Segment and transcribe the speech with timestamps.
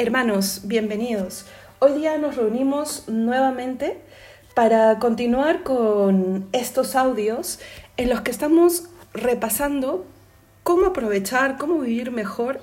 [0.00, 1.44] Hermanos, bienvenidos.
[1.78, 3.98] Hoy día nos reunimos nuevamente
[4.54, 7.58] para continuar con estos audios
[7.98, 10.06] en los que estamos repasando
[10.62, 12.62] cómo aprovechar, cómo vivir mejor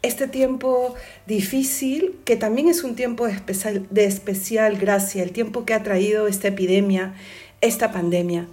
[0.00, 0.94] este tiempo
[1.26, 6.48] difícil, que también es un tiempo de especial, gracia, el tiempo que ha traído esta
[6.48, 7.12] epidemia,
[7.60, 8.46] esta pandemia.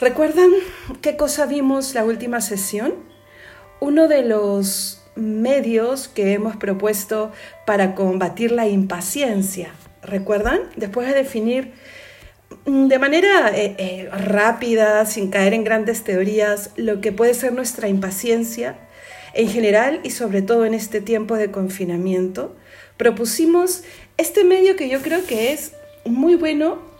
[0.00, 0.50] ¿Recuerdan
[1.02, 2.94] qué cosa vimos la última sesión?
[3.78, 7.32] Uno de los medios que hemos propuesto
[7.66, 9.70] para combatir la impaciencia.
[10.02, 10.60] ¿Recuerdan?
[10.76, 11.72] Después de definir
[12.66, 17.52] mm, de manera eh, eh, rápida, sin caer en grandes teorías, lo que puede ser
[17.52, 18.76] nuestra impaciencia
[19.34, 22.54] en general y sobre todo en este tiempo de confinamiento,
[22.96, 23.82] propusimos
[24.16, 25.72] este medio que yo creo que es
[26.04, 26.93] muy bueno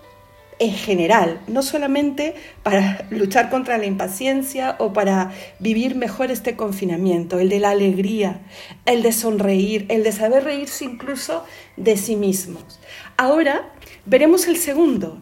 [0.58, 7.38] en general, no solamente para luchar contra la impaciencia o para vivir mejor este confinamiento,
[7.38, 8.40] el de la alegría,
[8.86, 11.45] el de sonreír, el de saber reírse incluso
[11.76, 12.80] de sí mismos.
[13.16, 13.73] Ahora
[14.06, 15.20] veremos el segundo,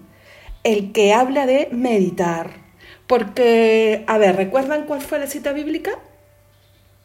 [0.64, 2.50] el que habla de meditar,
[3.06, 5.92] porque, a ver, ¿recuerdan cuál fue la cita bíblica?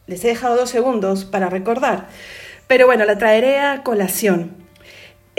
[0.05, 2.07] Les he dejado dos segundos para recordar,
[2.67, 4.66] pero bueno, la traeré a colación.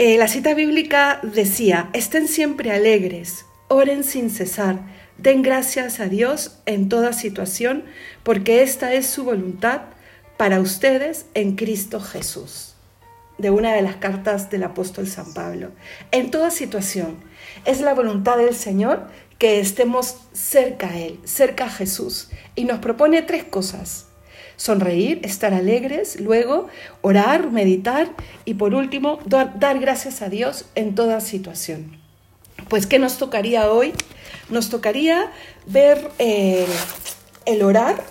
[0.01, 4.79] Eh, la cita bíblica decía, estén siempre alegres, oren sin cesar,
[5.17, 7.83] den gracias a Dios en toda situación,
[8.23, 9.81] porque esta es su voluntad
[10.37, 12.75] para ustedes en Cristo Jesús.
[13.37, 15.71] De una de las cartas del apóstol San Pablo.
[16.11, 17.17] En toda situación,
[17.65, 22.29] es la voluntad del Señor que estemos cerca a Él, cerca a Jesús.
[22.55, 24.08] Y nos propone tres cosas
[24.59, 26.67] sonreír, estar alegres, luego
[27.01, 28.09] orar, meditar
[28.43, 31.97] y por último dar, gracias a Dios en toda situación.
[32.67, 33.93] Pues ¿qué nos tocaría hoy?
[34.49, 35.31] Nos tocaría
[35.65, 36.67] ver eh,
[37.45, 38.03] el orar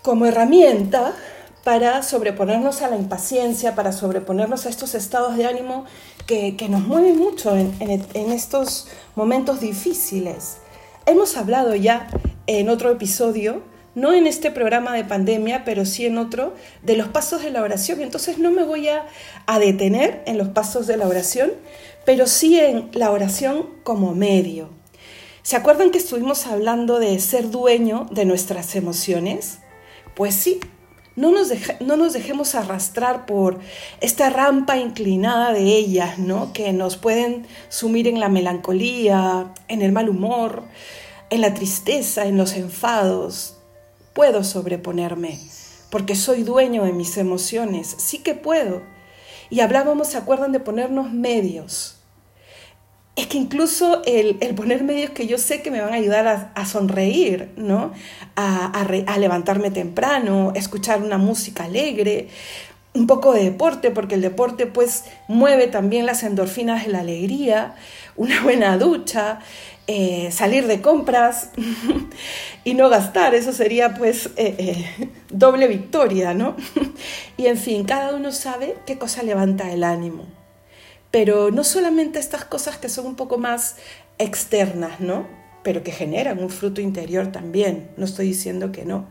[0.00, 1.14] como herramienta
[1.62, 5.84] para sobreponernos a la impaciencia, para sobreponernos a estos estados de ánimo
[6.26, 10.56] que, nos mueven mucho en, en, estos momentos difíciles.
[11.04, 12.08] Hemos hablado ya
[12.46, 17.08] en otro episodio no en este programa de pandemia, pero sí en otro, de los
[17.08, 18.00] pasos de la oración.
[18.00, 19.06] Entonces no me voy a,
[19.58, 21.52] detener en los pasos de la oración,
[22.04, 24.68] pero sí en la oración como medio.
[25.42, 29.58] ¿Se acuerdan que estuvimos hablando de ser dueño de nuestras emociones?
[30.16, 30.60] Pues sí,
[31.16, 33.60] no nos, no nos, dejemos arrastrar por
[34.00, 36.52] esta rampa inclinada de ellas, ¿no?
[36.52, 40.64] Que nos pueden sumir en la melancolía, en el mal humor,
[41.30, 43.58] en la tristeza, en los enfados
[44.14, 45.38] puedo sobreponerme,
[45.90, 48.82] porque soy dueño de mis emociones, sí que puedo.
[49.50, 51.96] Y hablábamos, ¿se acuerdan de ponernos medios?
[53.16, 56.66] Es que incluso el, poner medios que yo sé que me van a ayudar a,
[56.66, 57.92] sonreír, ¿no?
[58.34, 62.28] A, a levantarme temprano, escuchar una música alegre,
[62.94, 67.74] un poco de deporte, porque el deporte pues mueve también las endorfinas de la alegría,
[68.16, 69.40] una buena ducha,
[69.88, 71.50] eh, salir de compras
[72.64, 76.56] y no gastar, eso sería pues eh, eh, doble victoria, ¿no?
[77.36, 80.24] y en fin, cada uno sabe qué cosa levanta el ánimo.
[81.10, 83.76] Pero no solamente estas cosas que son un poco más
[84.18, 85.26] externas, ¿no?
[85.62, 89.06] Pero que generan un fruto interior también, no estoy diciendo que no.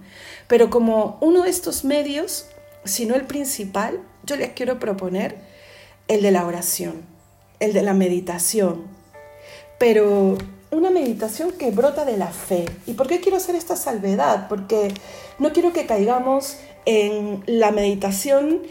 [0.48, 2.48] Pero como uno de estos medios,
[2.86, 5.38] si no el principal, yo les quiero proponer
[6.08, 7.02] el de la oración,
[7.60, 8.84] el de la meditación.
[9.80, 10.38] Pero
[10.72, 12.66] una meditación que brota de la fe.
[12.86, 14.48] ¿Y por qué quiero hacer esta salvedad?
[14.50, 14.94] Porque
[15.40, 18.64] no quiero que caigamos en la meditación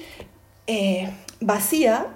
[0.66, 2.06] eh, vacía,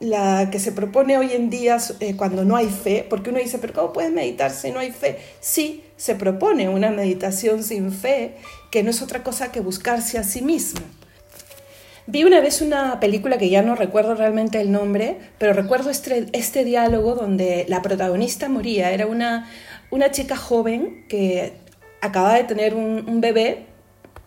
[0.00, 3.58] la que se propone hoy en día eh, cuando no hay fe, porque uno dice,
[3.58, 5.18] pero ¿cómo puedes meditar si no hay fe?
[5.40, 8.36] Sí, se propone una meditación sin fe,
[8.70, 10.80] que no es otra cosa que buscarse a sí mismo.
[12.06, 16.26] Vi una vez una película que ya no recuerdo realmente el nombre, pero recuerdo este,
[16.32, 18.90] este diálogo donde la protagonista moría.
[18.90, 19.48] Era una,
[19.90, 21.52] una chica joven que
[22.00, 23.66] acababa de tener un, bebé,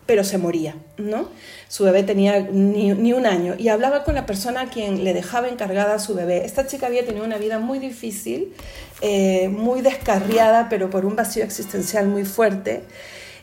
[0.06, 1.28] pero se moría, ¿no?
[1.68, 5.48] Su bebé tenía ni, un año y hablaba con la persona a quien le dejaba
[5.48, 6.46] encargada a su bebé.
[6.46, 8.54] Esta chica había tenido una vida muy difícil,
[9.02, 12.84] eh, muy descarriada, pero por un vacío existencial muy fuerte.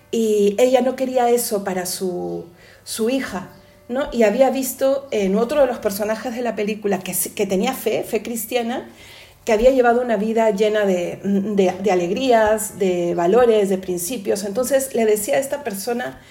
[0.10, 2.46] Y ella no quería eso para su,
[2.84, 3.50] su hija.
[4.12, 8.24] Y había visto en otro de los personajes de la película que, tenía fe, fe
[8.24, 8.90] cristiana,
[9.46, 14.46] que había llevado una vida llena de, de, alegrías, de valores, de principios.
[14.46, 16.22] Entonces le decía a esta persona,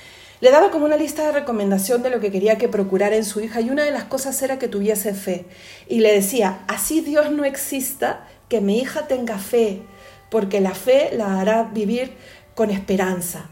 [0.40, 3.40] le daba como una lista de recomendación de lo que quería que procurara en su
[3.40, 5.44] hija y una de las cosas era que tuviese fe.
[5.88, 9.82] Y le decía, así Dios no exista, que mi hija tenga fe,
[10.30, 12.12] porque la fe la hará vivir
[12.54, 13.48] con esperanza.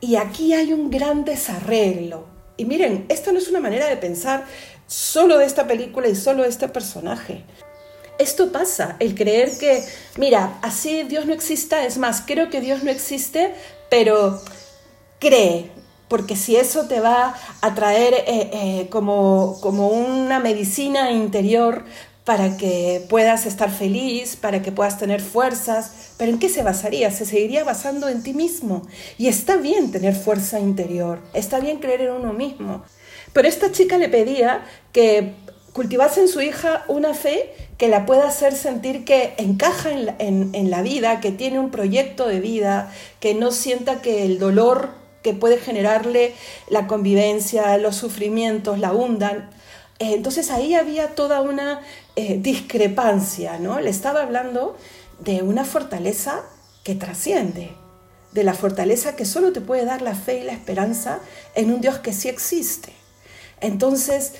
[0.00, 4.44] Y aquí hay un gran desarreglo, y miren, esto no es una manera de pensar
[4.88, 7.44] solo de esta película y solo de este personaje.
[8.18, 9.84] Esto pasa, el creer que,
[10.16, 13.54] mira, así Dios no exista, es más, creo que Dios no existe,
[13.88, 14.42] pero
[15.20, 15.70] cree,
[16.08, 21.84] porque si eso te va a traer eh, eh, como, como una medicina interior
[22.28, 27.10] para que puedas estar feliz, para que puedas tener fuerzas, pero ¿en qué se basaría?
[27.10, 28.86] Se seguiría basando en ti mismo.
[29.16, 32.84] Y está bien tener fuerza interior, está bien creer en uno mismo.
[33.32, 35.36] Pero esta chica le pedía que
[35.72, 40.82] cultivase en su hija una fe que la pueda hacer sentir que encaja en la
[40.82, 44.90] vida, que tiene un proyecto de vida, que no sienta que el dolor
[45.22, 46.34] que puede generarle
[46.68, 49.48] la convivencia, los sufrimientos, la hundan.
[49.98, 51.80] Entonces ahí había toda una
[52.14, 53.80] eh, discrepancia, ¿no?
[53.80, 54.76] Le estaba hablando
[55.18, 56.44] de una fortaleza
[56.84, 57.72] que trasciende,
[58.32, 61.18] de la fortaleza que solo te puede dar la fe y la esperanza
[61.54, 62.92] en un Dios que sí existe.
[63.60, 64.34] Entonces,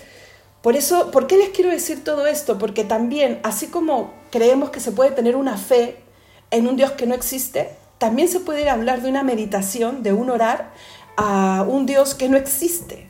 [0.62, 2.58] por eso, ¿por qué les quiero decir todo esto?
[2.58, 5.96] Porque también, así como creemos que se puede tener una fe
[6.50, 10.30] en un Dios que no existe, también se puede hablar de una meditación, de un
[10.30, 10.72] orar
[11.16, 13.08] a un Dios que no existe.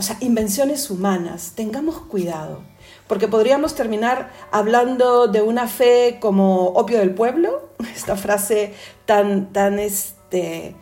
[0.00, 1.52] O sea, invenciones humanas.
[1.54, 2.62] Tengamos cuidado,
[3.06, 8.72] porque podríamos terminar hablando de una fe como opio del pueblo, esta frase
[9.04, 10.74] tan, tan este,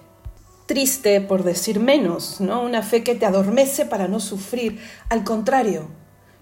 [0.66, 2.62] triste por decir menos, ¿no?
[2.62, 4.80] Una fe que te adormece para no sufrir.
[5.08, 5.88] Al contrario,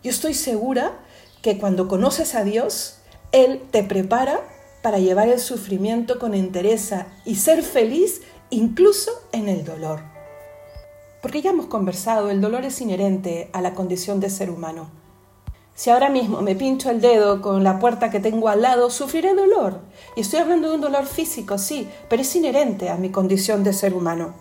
[0.02, 1.00] yo estoy segura
[1.40, 2.98] que cuando conoces a Dios,
[3.32, 4.42] Él te prepara
[4.82, 8.20] para llevar el sufrimiento con entereza y ser feliz
[8.50, 10.15] incluso en el dolor.
[11.22, 14.90] Porque ya hemos conversado, el dolor es inherente a la condición de ser humano.
[15.74, 19.34] Si ahora mismo me pincho el dedo con la puerta que tengo al lado, sufriré
[19.34, 19.80] dolor.
[20.16, 23.74] Y estoy hablando de un dolor físico, sí, pero es inherente a mi condición de
[23.74, 24.32] ser humano.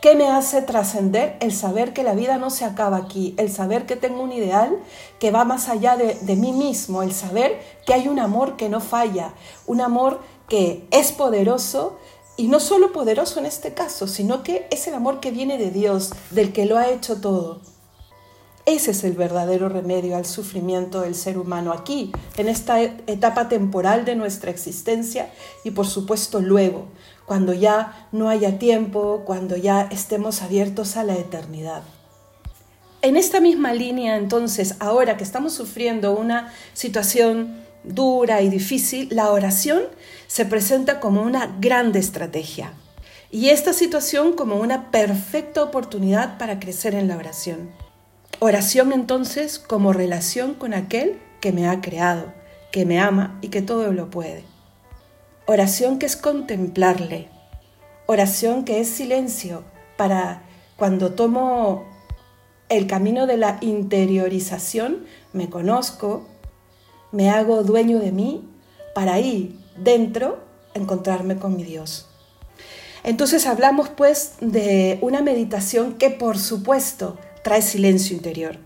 [0.00, 1.36] ¿Qué me hace trascender?
[1.40, 4.78] El saber que la vida no se acaba aquí, el saber que tengo un ideal
[5.18, 8.68] que va más allá de, de, mí mismo, el saber que hay un amor que
[8.68, 9.34] no falla,
[9.66, 11.98] un amor que es poderoso
[12.40, 15.70] y no solo poderoso en este caso, sino que es el amor que viene de
[15.70, 17.60] Dios, del que lo ha hecho todo.
[18.64, 24.06] Ese es el verdadero remedio al sufrimiento del ser humano aquí, en esta etapa temporal
[24.06, 25.30] de nuestra existencia
[25.64, 26.86] y por supuesto luego,
[27.26, 31.82] cuando ya no haya tiempo, cuando ya estemos abiertos a la eternidad.
[33.02, 39.30] En esta misma línea, entonces, ahora que estamos sufriendo una situación dura y difícil, la
[39.30, 39.82] oración
[40.30, 42.72] se presenta como una grande estrategia
[43.32, 47.68] y esta situación como una perfecta oportunidad para crecer en la oración.
[48.38, 52.32] Oración entonces como relación con aquel que me ha creado,
[52.70, 54.44] que me ama y que todo lo puede.
[55.46, 57.28] Oración que es contemplarle.
[58.06, 59.64] Oración que es silencio
[59.96, 60.44] para
[60.76, 61.86] cuando tomo
[62.68, 66.28] el camino de la interiorización, me conozco,
[67.10, 68.48] me hago dueño de mí
[68.94, 70.38] para ahí dentro
[70.74, 72.06] encontrarme con mi Dios.
[73.02, 78.58] Entonces hablamos pues de una meditación que por supuesto trae silencio interior.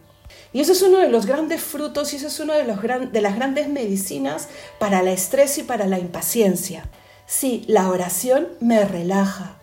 [0.52, 3.20] Y eso es uno de los grandes frutos y eso es una de, los de
[3.20, 6.88] las grandes medicinas para el estrés y para la impaciencia.
[7.26, 9.56] Sí, la oración me relaja.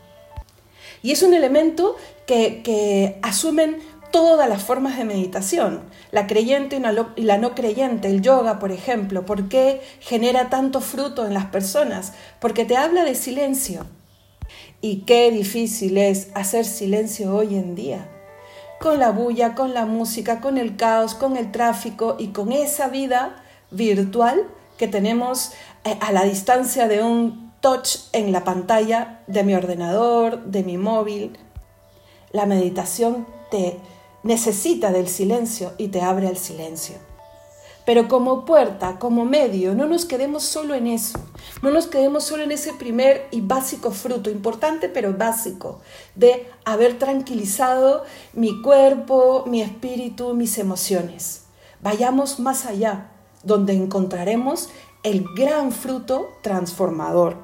[1.01, 1.95] Y es un elemento
[2.25, 3.79] que asumen
[4.11, 6.81] todas las formas de meditación, la creyente
[7.15, 9.25] y la no creyente, el yoga, por ejemplo.
[9.25, 12.13] ¿Por qué genera tanto fruto en las personas?
[12.39, 13.85] Porque te habla de silencio.
[14.81, 18.07] Y qué difícil es hacer silencio hoy en día
[18.81, 22.89] con la bulla, con la música, con el caos, con el tráfico y con esa
[22.89, 23.35] vida
[23.69, 25.51] virtual que tenemos
[25.83, 30.77] eh, a la distancia de un touch en la pantalla de mi ordenador, de mi
[30.77, 31.37] móvil.
[32.31, 33.77] La meditación te
[34.23, 36.95] necesita del silencio y te abre al silencio.
[37.85, 41.19] Pero como puerta, como medio, no nos quedemos solo en eso,
[41.63, 45.81] no nos quedemos solo en ese primer y básico fruto, importante pero básico,
[46.13, 51.45] de haber tranquilizado mi cuerpo, mi espíritu, mis emociones.
[51.81, 53.11] Vayamos más allá,
[53.43, 54.69] donde encontraremos
[55.01, 57.37] el gran fruto transformador.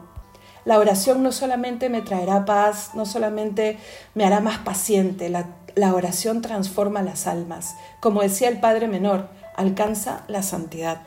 [0.65, 3.79] La oración no solamente me traerá paz, no solamente
[4.13, 7.75] me hará más paciente, la, la oración transforma las almas.
[7.99, 11.01] Como decía el Padre Menor, alcanza la santidad.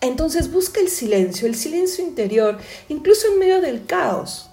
[0.00, 4.50] Entonces busca el silencio, el silencio interior, incluso en medio del caos.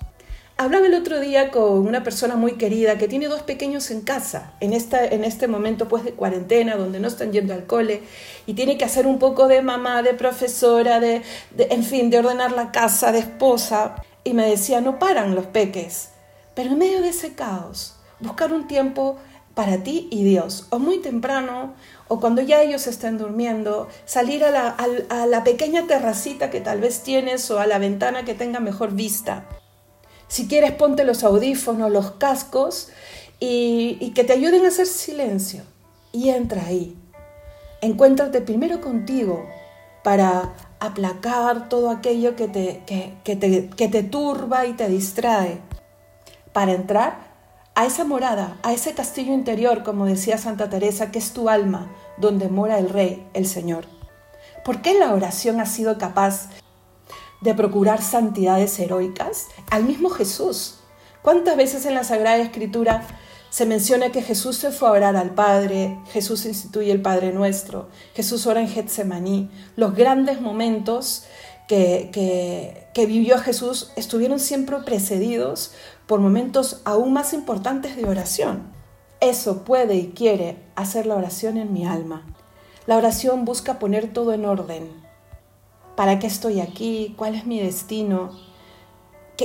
[0.58, 4.54] Hablaba el otro día con una persona muy querida que tiene dos pequeños en casa,
[4.60, 8.04] en, esta, en este momento pues de cuarentena, donde no están yendo al cole,
[8.46, 11.24] y tiene que hacer un poco de mamá, de profesora, de,
[11.58, 13.96] en fin, de ordenar la casa, de esposa.
[14.24, 16.10] Y me decía, no paran los peques.
[16.54, 19.18] Pero en medio de ese caos, buscar un tiempo
[19.54, 21.74] para ti y Dios, o muy temprano,
[22.08, 27.50] o cuando ya ellos estén durmiendo, salir a la, pequeña terracita que tal vez tienes
[27.52, 29.46] o a la ventana que tenga mejor vista.
[30.28, 32.90] Si quieres, ponte los audífonos, los cascos
[33.40, 35.64] y, y que te ayuden a hacer silencio.
[36.14, 36.98] Y entra ahí.
[37.82, 39.46] Encuéntrate primero contigo
[40.04, 45.60] para aplacar todo aquello que te, que, te, que te turba y te distrae.
[46.54, 47.31] Para entrar
[47.82, 51.92] a esa morada, a ese castillo interior, como decía Santa Teresa, que es tu alma,
[52.18, 53.86] donde mora el Rey, el Señor.
[54.64, 56.50] ¿Por qué la oración ha sido capaz
[57.42, 59.48] de procurar santidades heroicas?
[59.72, 60.76] Al mismo Jesús.
[61.24, 63.02] ¿Cuántas veces en la Sagrada Escritura
[63.50, 67.90] se menciona que Jesús se fue a orar al Padre, Jesús instituye el Padre Nuestro,
[68.14, 69.50] Jesús ora en Getsemaní?
[69.76, 71.24] Los grandes momentos
[71.72, 75.72] que, que, vivió Jesús estuvieron siempre precedidos
[76.06, 78.64] por momentos aún más importantes de oración.
[79.22, 82.26] Eso puede y quiere hacer la oración en mi alma.
[82.88, 84.92] La oración busca poner todo en orden.
[85.96, 87.16] ¿Para qué estoy aquí?
[87.18, 88.32] ¿Cuál es mi destino?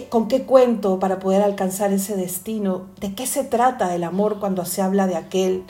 [0.09, 2.89] ¿Con qué cuento para poder alcanzar ese destino?
[3.01, 5.63] ¿De qué se trata el amor cuando se habla de aquel?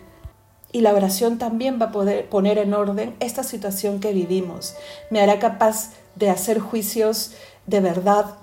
[0.73, 4.75] Y la oración también va a poder poner en orden esta situación que vivimos.
[5.11, 7.33] Me hará capaz de hacer juicios
[7.67, 8.37] de verdad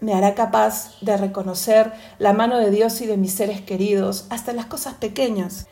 [0.00, 4.52] me hará capaz de reconocer la mano de Dios y de mis seres queridos, hasta
[4.52, 5.66] las cosas pequeñas.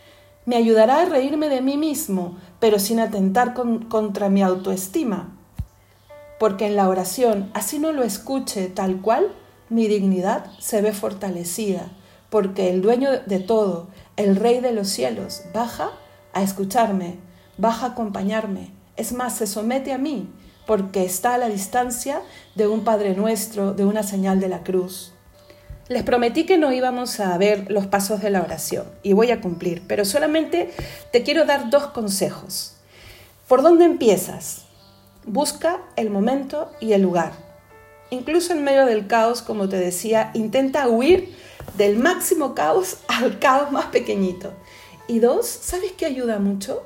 [0.47, 5.33] Me ayudará a reírme de mí mismo, pero sin atentar contra mi autoestima.
[6.41, 9.33] Porque en la oración, así no lo escuche tal cual,
[9.69, 11.91] mi dignidad se ve fortalecida,
[12.29, 15.91] porque el dueño de todo, el rey de los cielos, baja
[16.33, 17.19] a escucharme,
[17.59, 20.29] baja a acompañarme, es más, se somete a mí
[20.67, 22.21] porque está a la distancia
[22.55, 25.13] de un Padre Nuestro, de una señal de la cruz.
[25.89, 29.41] Les prometí que no íbamos a ver los pasos de la oración y voy a
[29.41, 30.73] cumplir, pero solamente
[31.13, 32.75] te quiero dar dos consejos.
[33.47, 34.65] ¿Por dónde empiezas?
[35.25, 37.33] Busca el momento y el lugar.
[38.11, 41.37] Incluso en medio del caos, como te decía, intenta huir
[41.77, 44.53] del máximo caos al caos más pequeñito.
[45.07, 46.85] Y dos, ¿sabes qué ayuda mucho?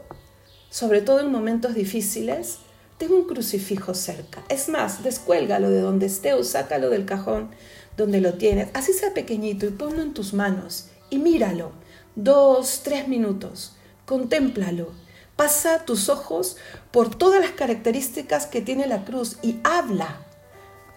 [0.68, 2.58] Sobre todo en momentos difíciles,
[3.00, 4.44] tengo un crucifijo cerca.
[4.50, 7.48] Es más, descuélgalo de donde esté o sácalo del cajón
[7.96, 11.72] donde lo tienes, así sea pequeñito, y ponlo en tus manos y míralo.
[12.14, 13.72] Dos, tres minutos.
[14.04, 14.92] Contémplalo.
[15.34, 16.58] Pasa tus ojos
[16.90, 20.26] por todas las características que tiene la cruz y habla.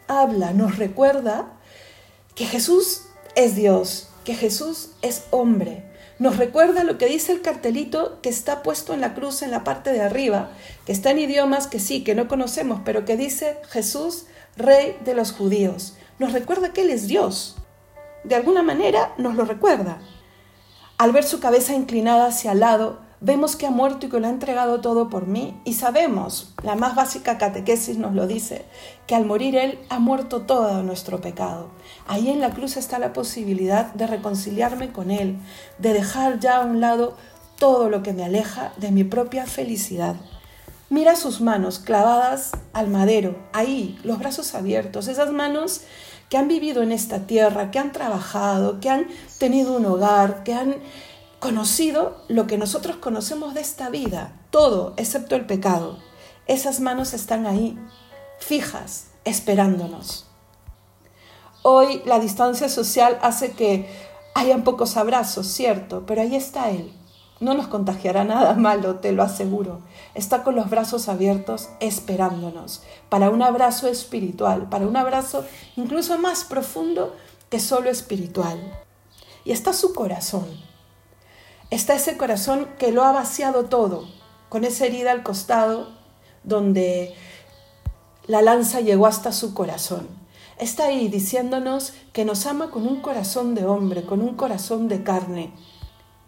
[0.10, 1.54] Habla, nos recuerda
[2.36, 3.04] que Jesús
[3.36, 5.86] es Dios, que Jesús es hombre,
[6.24, 9.66] nos recuerda lo que dice el cartelito que está puesto en la cruz en la
[9.66, 10.52] parte de arriba,
[10.86, 15.16] que está en idiomas que sí, que no conocemos, pero que dice Jesús, Rey de
[15.16, 15.98] los judíos.
[16.20, 17.58] Nos recuerda que Él es Dios.
[18.24, 20.00] De alguna manera nos lo recuerda.
[20.98, 24.28] Al ver su cabeza inclinada hacia el lado, vemos que ha muerto y que lo
[24.28, 28.66] ha entregado todo por mí y sabemos, la más básica catequesis nos lo dice,
[29.08, 31.70] que al morir Él ha muerto todo nuestro pecado.
[32.06, 35.38] Ahí en la cruz está la posibilidad de reconciliarme con Él,
[35.80, 37.16] de dejar ya a un lado
[37.58, 40.18] todo lo que me aleja de mi propia felicidad.
[40.90, 45.82] Mira sus manos clavadas al madero, ahí, los brazos abiertos, esas manos
[46.30, 49.08] que han vivido en esta tierra, que han trabajado, que han
[49.40, 50.76] tenido un hogar, que han
[51.44, 55.98] conocido lo que nosotros conocemos de esta vida, todo excepto el pecado.
[56.48, 57.78] Esas manos están ahí,
[58.40, 60.26] fijas, esperándonos.
[61.62, 63.90] Hoy la distancia social hace que
[64.34, 66.94] hayan pocos abrazos, cierto, pero ahí está Él.
[67.42, 69.82] No nos contagiará nada malo, te lo aseguro.
[70.16, 75.44] Está con los brazos abiertos esperándonos para un abrazo espiritual, para un abrazo
[75.76, 77.14] incluso más profundo
[77.50, 78.62] que solo espiritual.
[79.44, 80.72] Y está su corazón
[81.74, 84.08] está ese corazón que lo ha vaciado todo,
[84.50, 85.90] con esa herida al costado
[86.44, 87.16] donde
[88.28, 90.08] la lanza llegó hasta su corazón.
[90.60, 95.04] Está ahí diciéndonos que nos ama con un corazón de hombre, con un corazón de
[95.04, 95.54] carne,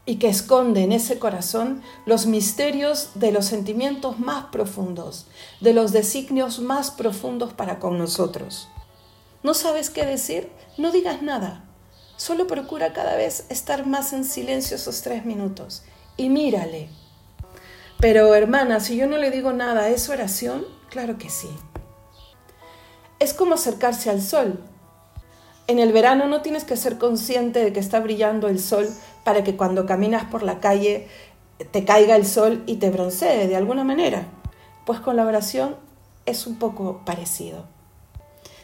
[0.06, 5.28] y que esconde en ese corazón los misterios de los sentimientos más profundos,
[5.62, 8.68] de los designios más profundos para con nosotros.
[9.44, 10.52] ¿No sabes qué decir?
[10.78, 11.65] No digas nada.
[12.18, 15.84] Solo procura cada vez estar más en silencio esos tres minutos
[16.18, 16.90] y mírale.
[18.00, 20.66] Pero hermana, si yo no le digo nada, ¿es oración?
[20.90, 21.50] Claro que sí.
[23.20, 24.60] Es como acercarse al sol.
[25.68, 28.88] En el verano no tienes que ser consciente de que está brillando el sol
[29.24, 31.08] para que cuando caminas por la calle
[31.72, 34.28] te caiga el sol y te broncee de alguna manera.
[34.86, 35.76] Pues con la oración
[36.26, 37.66] es un poco parecido.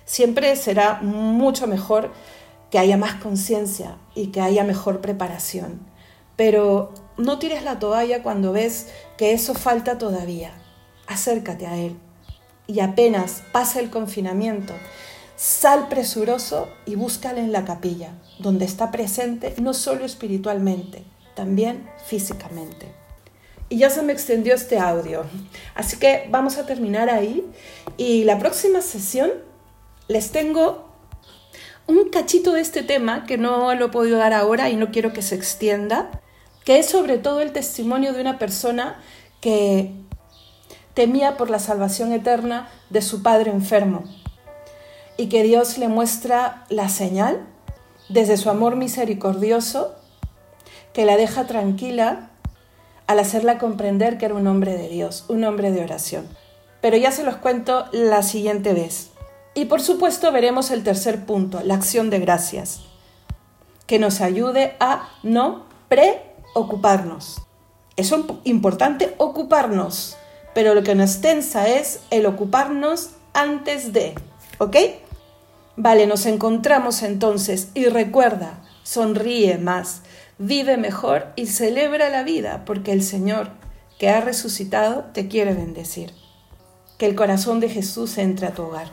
[0.05, 2.11] Siempre será mucho mejor
[2.71, 5.91] que haya más conciencia y que haya mejor preparación.
[6.37, 10.51] pero no tires la toalla cuando ves que eso falta todavía.
[11.05, 11.97] Acércate a Él
[12.65, 14.73] y apenas pasa el confinamiento,
[15.35, 21.03] sal presuroso y búscale en la capilla, donde está presente no solo espiritualmente,
[21.35, 22.91] también físicamente.
[23.69, 25.25] Y ya se me extendió este audio,
[25.75, 27.45] así que vamos a terminar ahí
[27.97, 29.29] y la próxima sesión
[30.07, 30.90] les tengo
[31.87, 35.13] un cachito de este tema que no lo he podido dar ahora y no quiero
[35.13, 36.09] que se extienda,
[36.63, 38.99] que es sobre todo el testimonio de una persona
[39.41, 39.91] que
[40.93, 44.03] temía por la salvación eterna de su padre enfermo
[45.17, 47.45] y que Dios le muestra la señal
[48.09, 49.95] desde su amor misericordioso
[50.93, 52.29] que la deja tranquila
[53.07, 56.27] al hacerla comprender que era un hombre de Dios, un hombre de oración.
[56.81, 59.10] Pero ya se los cuento la siguiente vez.
[59.53, 62.81] Y por supuesto veremos el tercer punto, la acción de gracias,
[63.85, 67.41] que nos ayude a no preocuparnos.
[67.97, 68.13] Es
[68.45, 70.17] importante ocuparnos,
[70.53, 74.15] pero lo que nos tensa es el ocuparnos antes de,
[74.57, 74.77] ¿ok?
[75.75, 80.01] Vale, nos encontramos entonces y recuerda, sonríe más,
[80.37, 83.49] vive mejor y celebra la vida porque el Señor
[83.99, 86.13] que ha resucitado te quiere bendecir.
[86.97, 88.91] Que el corazón de Jesús entre a tu hogar.